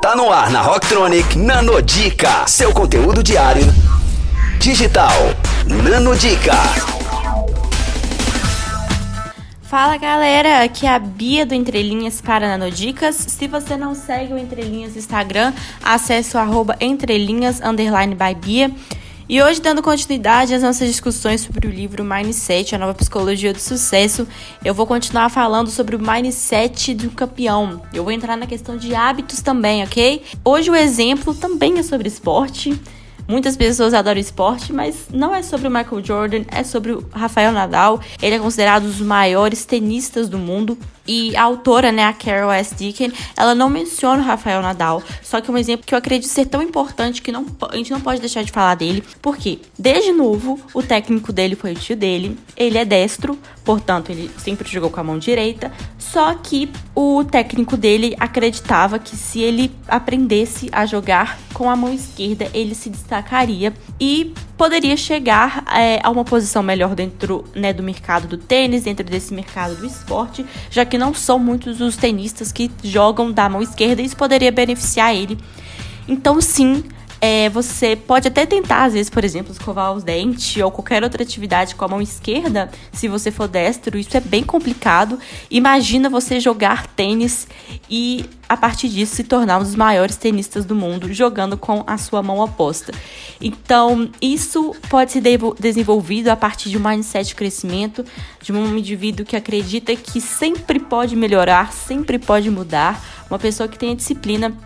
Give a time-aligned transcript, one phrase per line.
[0.00, 3.64] Tá no ar na Rocktronic Nanodica, seu conteúdo diário
[4.60, 5.12] digital.
[5.66, 6.54] Nanodica.
[9.62, 13.16] Fala galera, aqui é a Bia do Entrelinhas para Nanodicas.
[13.16, 18.70] Se você não segue o Entrelinhas Instagram, acesse o arroba entrelinhas underline by Bia.
[19.30, 23.58] E hoje, dando continuidade às nossas discussões sobre o livro Mindset, a nova psicologia do
[23.58, 24.26] sucesso,
[24.64, 27.82] eu vou continuar falando sobre o mindset do campeão.
[27.92, 30.22] Eu vou entrar na questão de hábitos também, ok?
[30.42, 32.80] Hoje o exemplo também é sobre esporte.
[33.28, 37.52] Muitas pessoas adoram esporte, mas não é sobre o Michael Jordan, é sobre o Rafael
[37.52, 38.00] Nadal.
[38.22, 40.78] Ele é considerado um dos maiores tenistas do mundo.
[41.08, 42.74] E a autora, né, a Carol S.
[42.74, 46.28] Deacon, ela não menciona o Rafael Nadal, só que é um exemplo que eu acredito
[46.28, 50.12] ser tão importante que não, a gente não pode deixar de falar dele, porque desde
[50.12, 54.90] novo o técnico dele foi o tio dele, ele é destro, portanto ele sempre jogou
[54.90, 60.84] com a mão direita, só que o técnico dele acreditava que se ele aprendesse a
[60.84, 66.62] jogar com a mão esquerda, ele se destacaria e poderia chegar é, a uma posição
[66.62, 71.12] melhor dentro né, do mercado do tênis, dentro desse mercado do esporte, já que não
[71.14, 75.38] são muitos os tenistas que jogam da mão esquerda e isso poderia beneficiar ele.
[76.06, 76.84] Então, sim,
[77.20, 81.22] é, você pode até tentar, às vezes, por exemplo, escovar os dentes ou qualquer outra
[81.22, 85.18] atividade com a mão esquerda, se você for destro, isso é bem complicado.
[85.50, 87.48] Imagina você jogar tênis
[87.90, 91.98] e, a partir disso, se tornar um dos maiores tenistas do mundo jogando com a
[91.98, 92.92] sua mão oposta.
[93.40, 95.22] Então, isso pode ser
[95.58, 98.04] desenvolvido a partir de um mindset de crescimento,
[98.40, 103.78] de um indivíduo que acredita que sempre pode melhorar, sempre pode mudar, uma pessoa que
[103.78, 104.56] tenha disciplina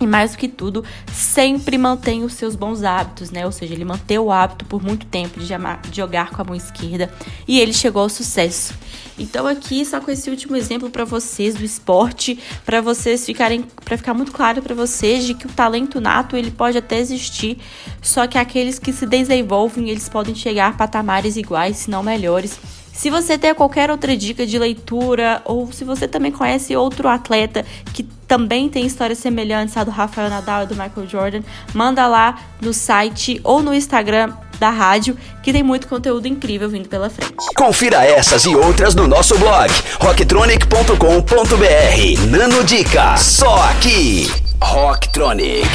[0.00, 3.44] e mais do que tudo, sempre mantém os seus bons hábitos, né?
[3.44, 5.46] Ou seja, ele manteve o hábito por muito tempo de,
[5.92, 7.12] jogar com a mão esquerda
[7.46, 8.74] e ele chegou ao sucesso.
[9.18, 13.98] Então aqui só com esse último exemplo para vocês do esporte, para vocês ficarem, para
[13.98, 17.58] ficar muito claro para vocês de que o talento nato ele pode até existir,
[18.00, 22.58] só que aqueles que se desenvolvem eles podem chegar a patamares iguais, se não melhores
[22.92, 27.64] se você tem qualquer outra dica de leitura ou se você também conhece outro atleta
[27.92, 31.42] que também tem histórias semelhantes à do Rafael Nadal e do Michael Jordan,
[31.74, 36.88] manda lá no site ou no Instagram da rádio, que tem muito conteúdo incrível vindo
[36.88, 37.34] pela frente.
[37.56, 42.26] Confira essas e outras no nosso blog rocktronic.com.br.
[42.28, 44.30] Nano Dica, só aqui.
[44.62, 45.66] Rocktronic,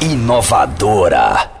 [0.00, 1.59] inovadora.